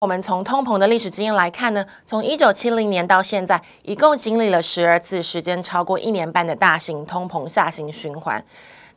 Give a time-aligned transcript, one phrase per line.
[0.00, 8.44] 我们从通膨的历史经验来看呢，从一九七零年到现在，一共经历了十二次时间超过一年半的大型通膨下行循环。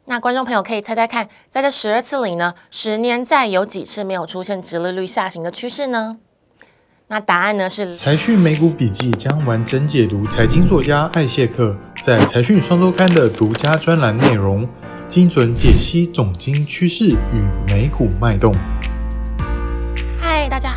[0.06, 6.18] 那观众朋友可以猜猜看，在这十二次里呢，十年债有几次没有出现殖利率下行的趋势呢？
[7.08, 14.70] 那答案呢是财讯美股笔记将完整解读财经作家艾谢克在财讯双周刊的独家专栏内容，
[15.08, 18.54] 精准解析总经趋势与美股脉动。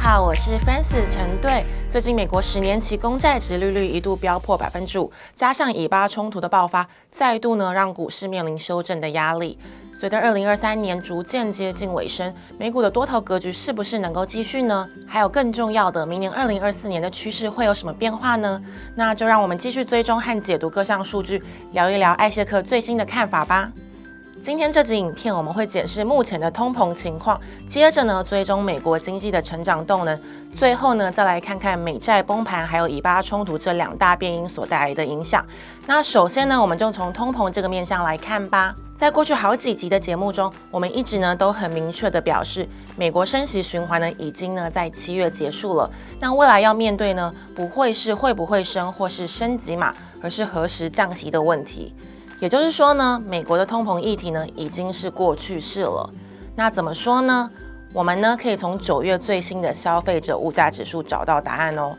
[0.04, 1.64] 好，我是 Francis 陈队。
[1.88, 9.58] 最近美国十年期公债殖利率一度飙破百分之五，加上以巴冲突的爆发，再度呢让股市面临修正的压力。
[9.98, 14.86] 随着二零二三年逐渐接近尾声，美股的多头格局是不是能够继续呢？
[15.06, 18.62] 还有更重要的，明年二零二四年的趋势会有什么变化呢？
[18.94, 21.42] 那就让我们继续追踪和解读各项数据，
[21.72, 23.72] 聊一聊艾谢克最新的看法吧。
[24.40, 30.20] 今天这集影片我们会检视目前的通膨情况，接着呢追踪美国经济的成长动能，
[30.50, 35.44] 最后呢再来看看美债崩盘还有以巴冲突这两大变因所带来的影响。
[35.86, 38.74] 那首先呢，我们就从通膨这个面向来看吧。
[38.94, 45.88] 在过去好几集的节目中，我们一直呢都很明确的表示，美国升息循环呢已经呢在七月结束了。
[46.20, 51.94] 那未来要面对呢，不会是会不会升或是升级码，而是何时降息的问题。
[52.40, 56.10] 也就是说呢，美国的通膨议题呢已经是过去式了。
[56.56, 57.50] 那怎么说呢？
[57.92, 61.96] 我们呢可以从九月最新的消费者物价指数找到答案哦。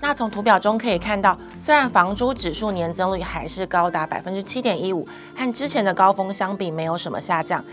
[0.00, 5.06] 那从图表中可以看到，虽然房租指数年增率还是高达百分之七点一五，
[5.36, 7.64] 和之前的高峰相比没有什么下降，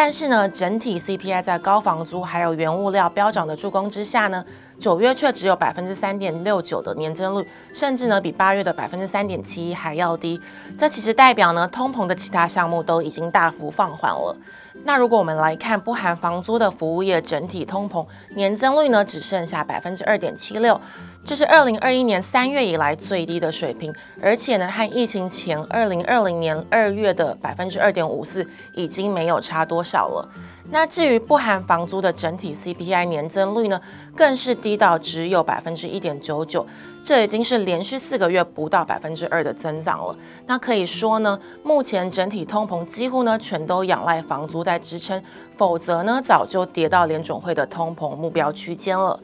[0.00, 4.44] 但是呢，整体 CPI 在高房租还有原物料飙涨的助攻之下呢，
[4.78, 10.40] 九月却只有百分之三点六九的年增率，甚至呢比八月的百分之三点七一还要低。
[10.78, 14.36] 这其实代表呢，通膨的其他项目都已经大幅放缓了。
[14.84, 20.80] 那如果我们来看不含房租的服务业整体通膨年增率呢，只剩下百分之二点七六，
[21.28, 30.26] 这是二零二一年三月以来最低的水平，而且呢和疫情前二零二零年二月的百分之二点五四已经没有差多少了。
[30.70, 33.78] 那至于不含房租的整体 CPI 年增率呢，
[34.16, 36.66] 更是低到只有百分之一点九九，
[37.02, 40.16] 这已经是连续四个月不到百分之二的增长了。
[40.46, 45.22] 那可以说呢，目前整体通膨几乎呢全都仰赖房租在支撑，
[45.54, 49.20] 否则呢早就跌到联准会的通膨目标区间了。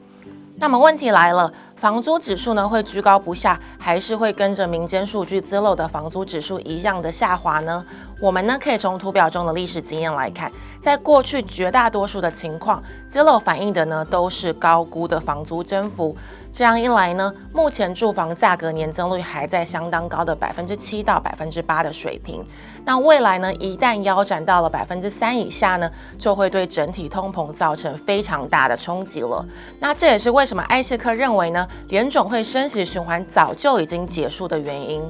[0.57, 7.85] 那么问题来了，房租指数呢会居高不下，还是会跟着民间数据揭露的房租指数一样的下滑呢？
[8.21, 10.51] 我们呢可以从图表中的历史经验来看，
[10.81, 16.17] 在过去绝大多数的情况，Zillow 反映的呢都是高估的房租增幅。
[16.53, 22.47] 这样一来呢，目前住房价格年增率还在相当高的百分之七到百分之八的水平。
[22.84, 29.45] 那未来呢，一旦腰斩到了百分之三以下呢，就会对整体通膨造成非常大的冲击了。
[29.81, 35.03] 那这也是为什么艾谢克认为呢，联总会升息循环早就已经结束的原因。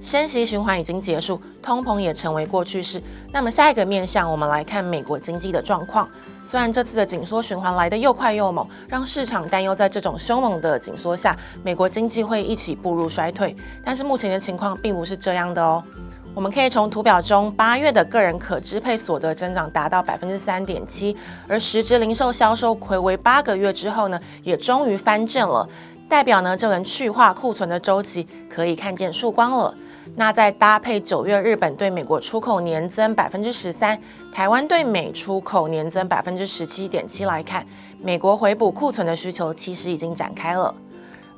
[0.00, 3.02] 升息循环已经结束，通膨也成为过去式。
[3.32, 6.08] 那么下一个面向，我们来看美国经济的状况。
[6.46, 13.54] 虽然这次的紧缩循环来得又快又猛，让市场担忧在这种凶猛的紧缩下，美国经济会一起步入衰退。
[13.84, 15.82] 但是目前的情况并不是这样的哦。
[16.38, 21.16] 我们可以从图表中，八月的个人可支配所得增长达到百分之三点七，
[21.48, 25.68] 而实质零售销售回为八个月之后呢，也终于翻正了，
[26.08, 29.74] 代表呢这轮去化库存的周期可以看见曙光了。
[30.14, 34.00] 那再搭配九月日本对美国出口年增百分之十三，
[34.32, 37.66] 台湾对美出口年增百分之十七点七来看，
[38.00, 40.72] 美国回补库存的需求其实已经展开了。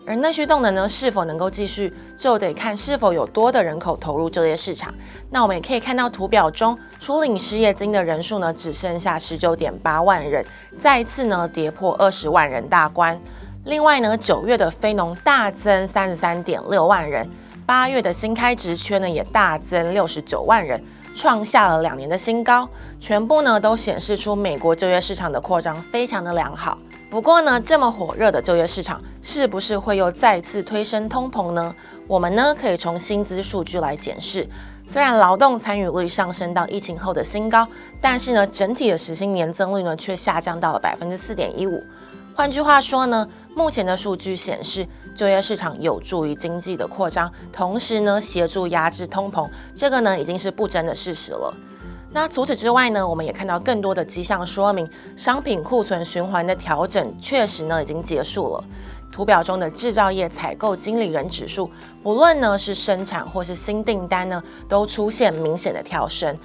[0.07, 4.93] 而内需动能呢，是否能够继续，就得看是否有多的人口投入就业市场。
[5.31, 10.45] 那我们也可以看到图表中，初领失业金的人数呢，只剩下十九点八万人，
[10.79, 13.21] 再次呢跌破二十万人大关。
[13.65, 17.29] 另外呢，九月的非农大增三十三点六万人。
[17.67, 20.83] 八月的新开职缺呢也大增六十九万人，
[21.15, 22.69] 创下了两年的新高，
[22.99, 26.77] 全部呢都显示出美国就业市场的扩张非常的良好。
[27.11, 31.75] 不过呢，这么火热的就业市场是不是会又再次推升通膨呢？
[32.07, 34.49] 我们呢可以从薪资数据来检视。
[34.87, 37.67] 虽然劳动参与率上升到疫情后的新高，
[38.01, 41.83] 但是呢整体的实薪年增率呢却下降到了百分之四点一五。
[42.33, 44.87] 换句话说呢，目前的数据显示，
[45.17, 51.53] 就业市场有助于经济的扩张，同时呢，协助压制通膨，这个呢已经是不争的事实了。
[52.13, 58.65] 那除此之外呢，我们也看到更多的迹象说明，商品库存循环的调整确实呢已经结束了。
[59.13, 61.71] 图表中的制造业采购经理人指数，
[62.03, 66.37] 不论呢是生产或是新订单呢，都出现明显的跳升，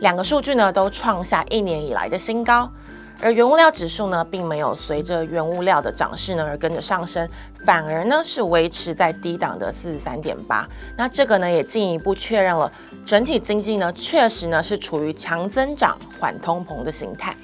[0.00, 2.70] 两个数据呢都创下一年以来的新高。
[3.24, 7.26] 而原物料指数呢，并没有随着原物料的涨势呢而跟着上升，
[7.64, 10.68] 反而呢是维持在低档的四十三点八。
[10.94, 12.70] 那这个呢也进一步确认了
[13.02, 17.34] 整体经济呢确实呢是处于强增长缓通膨的形态。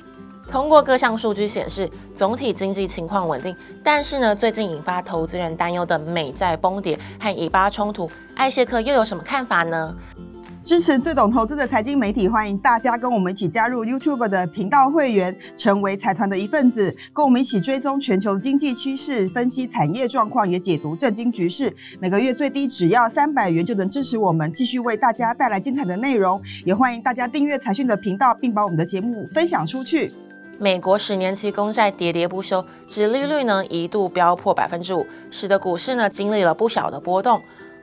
[0.50, 3.56] 通过各项数据显示，总体经济情况稳定。
[3.82, 9.96] 但是呢，最近引发投资人担忧的美债崩跌和以巴冲突，艾谢克又有什么看法呢？
[10.62, 21.74] 支持最懂投资的财经媒体，欢迎大家跟我们一起加入 YouTube 的频道会员，成为财团的一份子，跟我们一起追踪全球经济趋势，分析产业状况，也解读政经局势。
[21.98, 26.38] 每个月最低只要三百元就能支持我们，继续为大家带来精彩的内容。
[26.66, 30.12] 也欢迎大家订阅财讯的频道，并把我们的节目分享出去。
[30.58, 37.40] 美国十年期公债跌跌不休，指利率呢一度飙破百分之五，使得股市呢经历了不小的波动。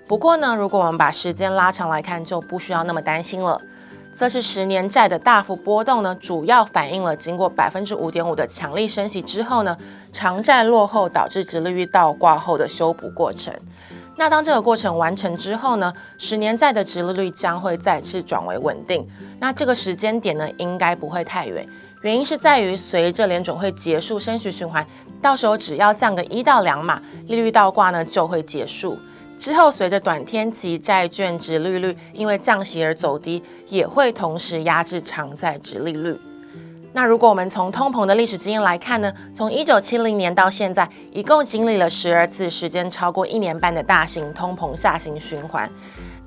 [0.08, 3.60] 不过呢，如果我们把时间拉长来看，就不需要那么担心了。
[4.18, 9.78] 这次十年债的大幅波动呢，主要反映了经过百分之五点五的强力升息之后呢，
[10.14, 13.54] 长债落后导致殖利率倒挂后的修补过程。
[14.16, 19.06] 那当这个过程完成之后呢，十年债的殖利率将会再次转为稳定。
[19.40, 21.68] 那这个时间点呢，应该不会太远。
[22.02, 24.88] 原因是在于，随着联准会结束升息循环，
[25.22, 28.98] 到时候只要降个一到两码，利率倒挂呢就会结束。
[29.38, 36.20] 之后，随着短天期债券殖利率因为降息而走低，也会同时压制长债殖利率。
[36.94, 45.70] 那如果我们从通膨的历史经验来看呢，从一九七零年到现在，一共经历了十二次时间超过一年半的大型通膨下行循环。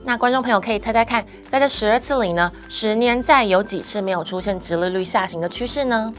[0.05, 6.13] 那观众朋友可以猜猜看，在这十二次里呢，十年债有几次没有出现殖利率下行的趋势呢？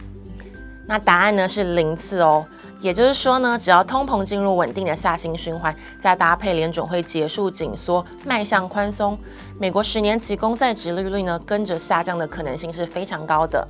[0.91, 2.45] 那答案呢是零次哦。
[2.81, 9.17] 也就是说呢，只要通膨进入稳定的下行循环，再搭配联准会结束紧缩，迈向宽松，
[9.57, 13.65] 美国十年期公债殖利率呢跟着下降的可能性是非常高的。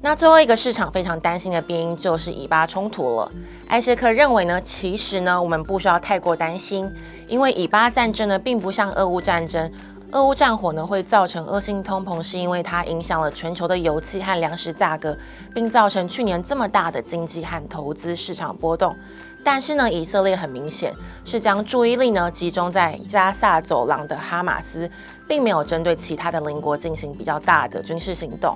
[0.00, 3.30] 那最后一个市场非常担心的变因就是以巴冲突了。
[3.68, 6.90] 艾谢克认为呢，其实呢，我们不需要太过担心，
[7.28, 9.70] 因为以巴战争呢，并不像俄乌战争，
[10.12, 15.16] 俄乌战火呢会造成恶性通膨，是因为它影响了全球的油气和粮食价格，
[15.54, 18.94] 并造成去年这么大的经济和投资市场波动。
[19.42, 20.92] 但是呢，以色列很明显
[21.24, 24.88] 是将注意力呢集中在加萨走廊的哈马斯，
[25.26, 28.54] 并没有针对其他的邻国进行比较大的军事行动。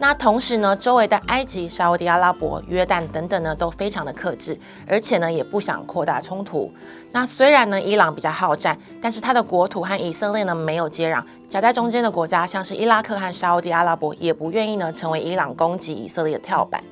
[0.00, 6.72] 那同时呢，周围的埃及、沙乌地阿拉伯、约旦等等呢，都非常的克制，而且呢，也不想扩大冲突。
[7.10, 16.82] 那虽然呢，伊朗比较好战，但是它的国土和以色列呢没有接壤，夹在中间的国家像是伊拉克和沙乌地阿拉伯，也不愿意呢成为伊朗攻击以色列的跳板。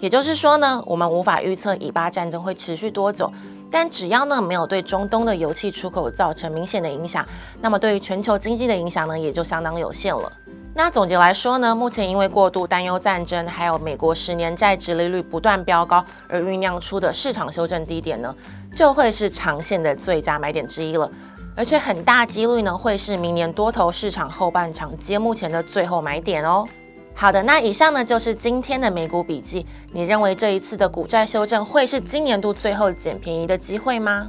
[0.00, 3.30] 也就是说呢，我们无法预测以巴战争会持续多久，
[3.70, 7.26] 但只要呢没有对中东的油气出口造成明显的影响，
[7.60, 10.32] 那么对于全球经济的影响呢，也就相当有限了。
[10.78, 18.32] 那总结来说呢，目前因为过度担忧战争，还有美国十年债殖利率不断飙高而酝酿出的市场修正低点呢，
[18.72, 21.10] 就会是长线的最佳买点之一了，
[21.56, 26.64] 而且很大几率呢会是明年多头市场后半场揭幕前的最后买点哦。
[27.12, 29.66] 好的，那以上呢就是今天的美股笔记。
[29.92, 34.28] 你认为这一次的股债修正会是今年度最后捡便宜的机会吗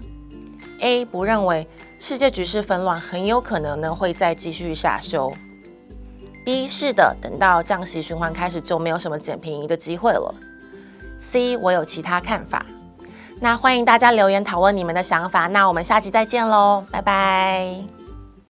[0.79, 1.67] ？A 不认为，
[1.99, 5.31] 世界局势纷乱，很有可能呢会再继续下修。
[6.45, 10.33] B 是的，等到降息循环开始，就没有什么捡便宜的机会了。
[11.17, 12.65] C 我有其他看法，
[13.39, 17.98] 那欢迎大家留言讨论你们的想法，那我们下期再见喽，拜拜。